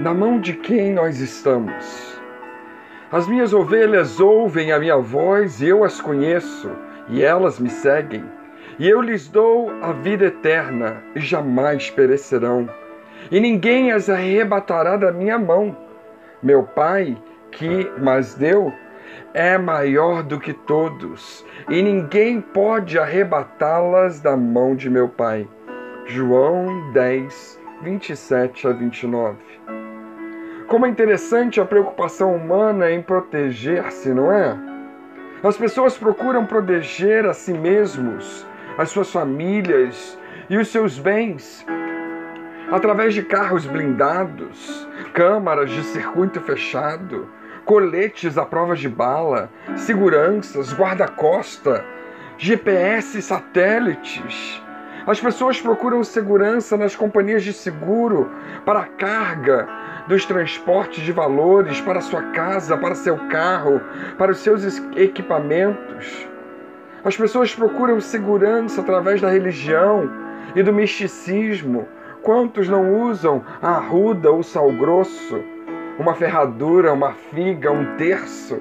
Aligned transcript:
na 0.00 0.14
mão 0.14 0.40
de 0.40 0.54
quem 0.54 0.94
nós 0.94 1.20
estamos? 1.20 2.18
As 3.12 3.28
minhas 3.28 3.52
ovelhas 3.52 4.18
ouvem 4.18 4.72
a 4.72 4.78
minha 4.78 4.96
voz 4.96 5.60
eu 5.60 5.84
as 5.84 6.00
conheço, 6.00 6.70
e 7.08 7.22
elas 7.22 7.58
me 7.58 7.68
seguem. 7.68 8.24
E 8.78 8.88
eu 8.88 9.02
lhes 9.02 9.28
dou 9.28 9.70
a 9.82 9.92
vida 9.92 10.24
eterna, 10.24 11.02
e 11.14 11.20
jamais 11.20 11.90
perecerão, 11.90 12.66
e 13.30 13.38
ninguém 13.38 13.92
as 13.92 14.08
arrebatará 14.08 14.96
da 14.96 15.12
minha 15.12 15.38
mão. 15.38 15.76
Meu 16.42 16.62
Pai, 16.62 17.14
que 17.52 17.92
mas 17.98 18.34
deu, 18.34 18.72
é 19.34 19.58
maior 19.58 20.22
do 20.22 20.40
que 20.40 20.54
todos, 20.54 21.44
e 21.68 21.82
ninguém 21.82 22.40
pode 22.40 22.98
arrebatá-las 22.98 24.18
da 24.18 24.34
mão 24.34 24.74
de 24.74 24.88
meu 24.88 25.10
Pai. 25.10 25.46
João 26.06 26.90
10, 26.92 27.60
27 27.82 28.66
a 28.66 28.72
29. 28.72 29.79
Como 30.70 30.86
é 30.86 30.88
interessante 30.88 31.60
a 31.60 31.64
preocupação 31.64 32.32
humana 32.32 32.92
em 32.92 33.02
proteger-se, 33.02 34.14
não 34.14 34.30
é? 34.30 34.56
As 35.42 35.56
pessoas 35.56 35.98
procuram 35.98 36.46
proteger 36.46 37.26
a 37.26 37.34
si 37.34 37.52
mesmos, 37.52 38.46
as 38.78 38.88
suas 38.88 39.10
famílias 39.10 40.16
e 40.48 40.56
os 40.56 40.68
seus 40.68 40.96
bens 40.96 41.66
através 42.70 43.14
de 43.14 43.22
carros 43.22 43.66
blindados, 43.66 44.88
câmaras 45.12 45.72
de 45.72 45.82
circuito 45.82 46.40
fechado, 46.40 47.28
coletes 47.64 48.38
à 48.38 48.46
prova 48.46 48.76
de 48.76 48.88
bala, 48.88 49.50
seguranças, 49.74 50.72
guarda-costa, 50.72 51.84
GPS 52.38 53.20
satélites. 53.22 54.62
As 55.04 55.18
pessoas 55.18 55.60
procuram 55.60 56.04
segurança 56.04 56.76
nas 56.76 56.94
companhias 56.94 57.42
de 57.42 57.52
seguro 57.52 58.30
para 58.64 58.84
carga 58.84 59.68
dos 60.06 60.24
transportes 60.24 61.04
de 61.04 61.12
valores 61.12 61.80
para 61.80 62.00
sua 62.00 62.22
casa, 62.32 62.76
para 62.76 62.94
seu 62.94 63.16
carro, 63.28 63.80
para 64.18 64.32
os 64.32 64.38
seus 64.38 64.78
equipamentos. 64.96 66.26
As 67.04 67.16
pessoas 67.16 67.54
procuram 67.54 68.00
segurança 68.00 68.80
através 68.80 69.20
da 69.20 69.30
religião 69.30 70.10
e 70.54 70.62
do 70.62 70.72
misticismo. 70.72 71.88
Quantos 72.22 72.68
não 72.68 73.02
usam 73.02 73.42
a 73.62 73.70
arruda 73.70 74.30
ou 74.30 74.42
sal 74.42 74.70
grosso? 74.72 75.42
uma 76.00 76.14
ferradura, 76.14 76.94
uma 76.94 77.12
figa, 77.12 77.70
um 77.70 77.96
terço, 77.96 78.58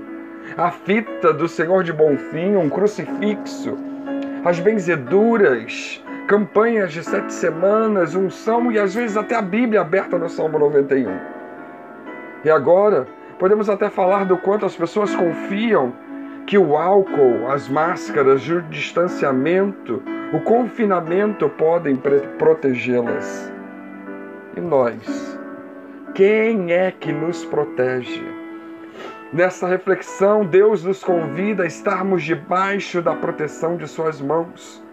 a 0.57 0.69
fita 0.69 1.31
do 1.31 1.47
Senhor 1.47 1.85
de 1.85 1.93
Bonfim, 1.93 2.57
um 2.57 2.69
crucifixo, 2.69 3.77
as 4.43 4.59
benzeduras, 4.59 6.03
campanhas 6.30 6.94
de 6.94 7.03
sete 7.03 7.33
semanas, 7.33 8.13
unção 8.13 8.72
e 8.72 8.77
às 8.77 8.94
vezes 8.94 9.17
até 9.17 9.33
a 9.33 9.41
Bíblia 9.41 9.81
aberta 9.81 10.16
no 10.16 10.30
Salmo 10.30 10.59
91. 10.59 11.09
E 12.45 12.52
agora, 12.52 13.08
podemos 13.39 13.67
até 13.67 13.89
falar 13.89 14.25
do 14.25 14.38
quanto 14.38 14.63
as 14.63 14.75
pessoas 14.75 15.16
confiam 15.16 15.91
que 16.45 16.55
o 16.55 16.77
álcool, 16.77 17.47
as 17.49 17.67
máscaras, 17.67 18.47
o 18.47 18.61
distanciamento, 18.61 20.03
o 20.31 20.39
confinamento 20.41 21.49
podem 21.49 21.99
protegê-las. 22.38 23.52
E 24.55 24.61
nós? 24.61 25.39
Quem 26.14 26.71
é 26.71 26.91
que 26.91 27.11
nos 27.11 27.43
protege? 27.43 28.23
Nessa 29.33 29.67
reflexão, 29.67 30.45
Deus 30.45 30.83
nos 30.83 31.03
convida 31.03 31.64
a 31.64 31.67
estarmos 31.67 32.21
debaixo 32.21 33.02
da 33.02 33.16
proteção 33.16 33.77
de 33.77 33.88
Suas 33.88 34.21
mãos. 34.21 34.88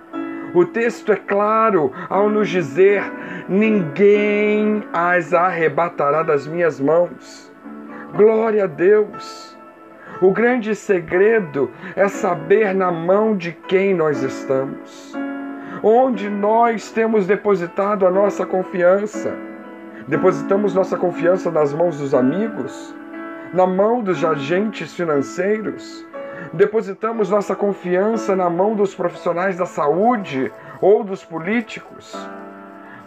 O 0.56 0.64
texto 0.64 1.12
é 1.12 1.16
claro 1.16 1.92
ao 2.08 2.28
nos 2.28 2.48
dizer: 2.48 3.02
ninguém 3.48 4.82
as 4.92 5.32
arrebatará 5.32 6.22
das 6.22 6.46
minhas 6.46 6.80
mãos. 6.80 7.52
Glória 8.16 8.64
a 8.64 8.66
Deus! 8.66 9.56
O 10.20 10.32
grande 10.32 10.74
segredo 10.74 11.70
é 11.94 12.08
saber 12.08 12.74
na 12.74 12.90
mão 12.90 13.36
de 13.36 13.52
quem 13.52 13.94
nós 13.94 14.22
estamos, 14.22 15.14
onde 15.82 16.30
nós 16.30 16.90
temos 16.90 17.26
depositado 17.26 18.06
a 18.06 18.10
nossa 18.10 18.46
confiança 18.46 19.36
Depositamos 20.08 20.72
nossa 20.72 20.96
confiança 20.96 21.50
nas 21.50 21.74
mãos 21.74 21.98
dos 21.98 22.14
amigos, 22.14 22.94
na 23.52 23.66
mão 23.66 24.04
dos 24.04 24.24
agentes 24.24 24.94
financeiros. 24.94 26.06
Depositamos 26.52 27.30
nossa 27.30 27.54
confiança 27.54 28.34
na 28.34 28.48
mão 28.48 28.74
dos 28.74 28.94
profissionais 28.94 29.56
da 29.56 29.66
saúde 29.66 30.52
ou 30.80 31.04
dos 31.04 31.24
políticos. 31.24 32.14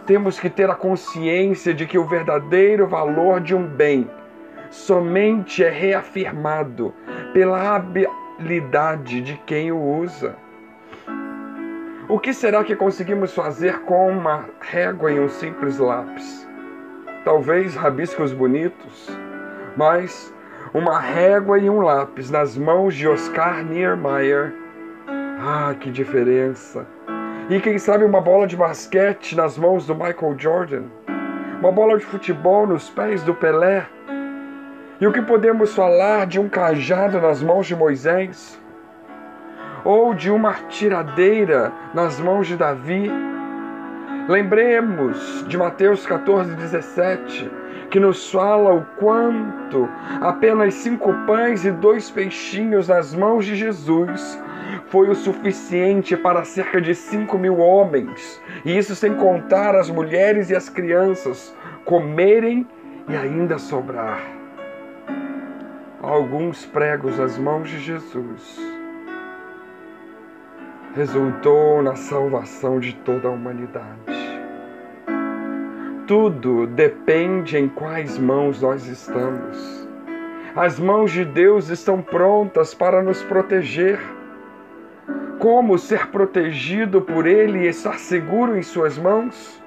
Temos 0.06 0.38
que 0.38 0.50
ter 0.50 0.68
a 0.70 0.74
consciência 0.74 1.72
de 1.72 1.86
que 1.86 1.98
o 1.98 2.04
verdadeiro 2.04 2.86
valor 2.86 3.40
de 3.40 3.54
um 3.54 3.66
bem 3.66 4.10
somente 4.70 5.64
é 5.64 5.70
reafirmado 5.70 6.94
pela 7.32 7.74
habilidade 7.76 9.20
de 9.20 9.36
quem 9.46 9.72
o 9.72 9.80
usa. 9.80 10.36
O 12.08 12.18
que 12.18 12.32
será 12.32 12.64
que 12.64 12.74
conseguimos 12.74 13.34
fazer 13.34 13.80
com 13.80 14.10
uma 14.10 14.46
régua 14.60 15.12
e 15.12 15.20
um 15.20 15.28
simples 15.28 15.78
lápis? 15.78 16.50
talvez 17.24 17.74
rabiscos 17.74 18.32
bonitos, 18.32 19.08
mas 19.76 20.34
uma 20.72 21.00
régua 21.00 21.58
e 21.58 21.68
um 21.68 21.80
lápis 21.80 22.30
nas 22.30 22.56
mãos 22.56 22.94
de 22.94 23.08
Oscar 23.08 23.64
Niemeyer. 23.64 24.52
Ah, 25.40 25.74
que 25.78 25.90
diferença! 25.90 26.86
E 27.48 27.58
quem 27.60 27.76
sabe 27.78 28.04
uma 28.04 28.20
bola 28.20 28.46
de 28.46 28.56
basquete 28.56 29.34
nas 29.34 29.58
mãos 29.58 29.84
do 29.84 29.94
Michael 29.94 30.36
Jordan, 30.38 30.84
uma 31.58 31.72
bola 31.72 31.98
de 31.98 32.04
futebol 32.04 32.66
nos 32.66 32.88
pés 32.88 33.22
do 33.24 33.34
Pelé. 33.34 33.84
E 35.00 35.06
o 35.06 35.12
que 35.12 35.20
podemos 35.20 35.74
falar 35.74 36.26
de 36.26 36.38
um 36.38 36.48
cajado 36.48 37.20
nas 37.20 37.42
mãos 37.42 37.66
de 37.66 37.74
Moisés? 37.74 38.60
Ou 39.84 40.14
de 40.14 40.30
uma 40.30 40.52
tiradeira 40.68 41.72
nas 41.92 42.20
mãos 42.20 42.46
de 42.46 42.56
Davi? 42.56 43.10
Lembremos 44.28 45.44
de 45.48 45.58
Mateus 45.58 46.06
14, 46.06 46.54
17, 46.54 47.50
que 47.90 47.98
nos 47.98 48.30
fala 48.30 48.72
o 48.72 48.84
quanto 48.98 49.88
apenas 50.20 50.74
cinco 50.74 51.12
pães 51.26 51.64
e 51.64 51.70
dois 51.70 52.10
peixinhos 52.10 52.88
nas 52.88 53.14
mãos 53.14 53.44
de 53.44 53.56
Jesus 53.56 54.40
foi 54.86 55.08
o 55.08 55.14
suficiente 55.14 56.16
para 56.16 56.44
cerca 56.44 56.80
de 56.80 56.94
cinco 56.94 57.38
mil 57.38 57.58
homens, 57.58 58.40
e 58.64 58.76
isso 58.76 58.94
sem 58.94 59.14
contar 59.14 59.74
as 59.74 59.90
mulheres 59.90 60.50
e 60.50 60.56
as 60.56 60.68
crianças 60.68 61.54
comerem 61.84 62.66
e 63.08 63.16
ainda 63.16 63.58
sobrar. 63.58 64.20
Alguns 66.02 66.64
pregos 66.64 67.18
nas 67.18 67.36
mãos 67.36 67.68
de 67.68 67.78
Jesus 67.78 68.58
resultou 70.94 71.82
na 71.82 71.94
salvação 71.94 72.80
de 72.80 72.94
toda 72.94 73.28
a 73.28 73.30
humanidade 73.30 74.19
tudo 76.10 76.66
depende 76.66 77.56
em 77.56 77.68
quais 77.68 78.18
mãos 78.18 78.60
nós 78.60 78.84
estamos. 78.88 79.88
As 80.56 80.76
mãos 80.76 81.12
de 81.12 81.24
Deus 81.24 81.68
estão 81.68 82.02
prontas 82.02 82.74
para 82.74 83.00
nos 83.00 83.22
proteger. 83.22 84.00
Como 85.38 85.78
ser 85.78 86.08
protegido 86.08 87.00
por 87.00 87.28
Ele 87.28 87.60
e 87.60 87.68
estar 87.68 87.96
seguro 87.96 88.58
em 88.58 88.62
Suas 88.62 88.98
mãos? 88.98 89.62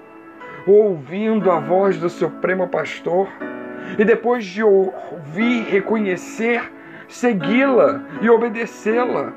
Ouvindo 0.68 1.50
a 1.50 1.62
voz 1.62 1.98
do 1.98 2.10
Supremo 2.10 2.68
Pastor 2.68 3.30
e 3.98 4.04
depois 4.04 4.44
de 4.44 4.62
ouvir, 4.62 5.64
reconhecer, 5.70 6.70
segui-la 7.08 8.04
e 8.22 8.30
obedecê-la. 8.30 9.32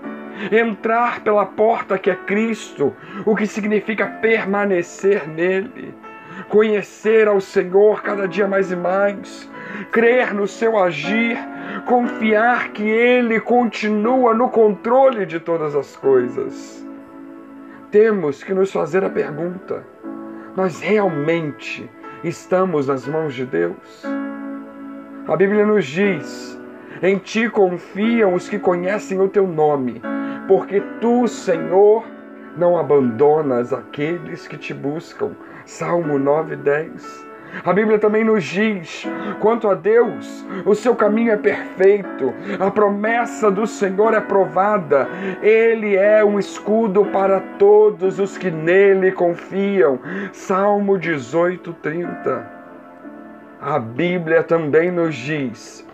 Entrar 0.50 1.20
pela 1.20 1.46
porta 1.46 2.00
que 2.00 2.10
é 2.10 2.16
Cristo, 2.16 2.92
o 3.24 3.36
que 3.36 3.46
significa 3.46 4.08
permanecer 4.08 5.28
nele 5.28 5.94
conhecer 6.48 7.28
ao 7.28 7.40
Senhor 7.40 8.02
cada 8.02 8.26
dia 8.26 8.46
mais 8.46 8.70
e 8.70 8.76
mais, 8.76 9.50
crer 9.90 10.34
no 10.34 10.46
seu 10.46 10.78
agir, 10.78 11.38
confiar 11.86 12.70
que 12.70 12.82
Ele 12.82 13.40
continua 13.40 14.34
no 14.34 14.48
controle 14.48 15.26
de 15.26 15.40
todas 15.40 15.74
as 15.74 15.96
coisas. 15.96 16.86
Temos 17.90 18.42
que 18.42 18.52
nos 18.52 18.72
fazer 18.72 19.04
a 19.04 19.10
pergunta: 19.10 19.84
nós 20.56 20.80
realmente 20.80 21.88
estamos 22.22 22.88
nas 22.88 23.06
mãos 23.06 23.34
de 23.34 23.44
Deus? 23.44 24.04
A 25.28 25.36
Bíblia 25.36 25.66
nos 25.66 25.84
diz: 25.86 26.60
em 27.02 27.18
ti 27.18 27.48
confiam 27.48 28.34
os 28.34 28.48
que 28.48 28.58
conhecem 28.58 29.20
o 29.20 29.28
teu 29.28 29.46
nome, 29.46 30.00
porque 30.48 30.80
tu, 31.00 31.28
Senhor, 31.28 32.04
não 32.56 32.76
abandonas 32.76 33.72
aqueles 33.72 34.46
que 34.46 34.56
te 34.56 34.72
buscam. 34.72 35.32
Salmo 35.64 36.18
9, 36.18 36.56
10. 36.56 37.26
A 37.64 37.72
Bíblia 37.72 37.98
também 37.98 38.24
nos 38.24 38.44
diz: 38.44 39.06
quanto 39.40 39.68
a 39.68 39.74
Deus, 39.74 40.44
o 40.64 40.74
seu 40.74 40.94
caminho 40.94 41.32
é 41.32 41.36
perfeito, 41.36 42.34
a 42.58 42.70
promessa 42.70 43.50
do 43.50 43.66
Senhor 43.66 44.14
é 44.14 44.20
provada, 44.20 45.08
ele 45.42 45.96
é 45.96 46.24
um 46.24 46.38
escudo 46.38 47.04
para 47.06 47.40
todos 47.58 48.18
os 48.18 48.36
que 48.36 48.50
nele 48.50 49.12
confiam. 49.12 49.98
Salmo 50.32 50.98
18, 50.98 51.72
30. 51.74 52.56
A 53.60 53.78
Bíblia 53.78 54.42
também 54.42 54.90
nos 54.90 55.14
diz: 55.14 55.86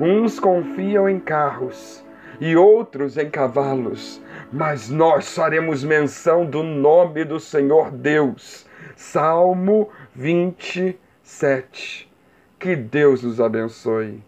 uns 0.00 0.40
confiam 0.40 1.08
em 1.08 1.18
carros 1.18 2.02
e 2.42 2.56
outros 2.56 3.16
em 3.16 3.30
cavalos, 3.30 4.20
mas 4.52 4.90
nós 4.90 5.32
faremos 5.32 5.84
menção 5.84 6.44
do 6.44 6.60
nome 6.60 7.24
do 7.24 7.38
Senhor 7.38 7.92
Deus. 7.92 8.66
Salmo 8.96 9.88
27. 10.12 12.10
Que 12.58 12.74
Deus 12.74 13.22
nos 13.22 13.40
abençoe. 13.40 14.20